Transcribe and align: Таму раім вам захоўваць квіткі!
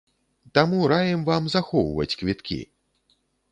Таму 0.57 0.79
раім 0.93 1.27
вам 1.29 1.51
захоўваць 1.57 2.17
квіткі! 2.25 2.61